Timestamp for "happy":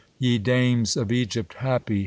1.59-1.99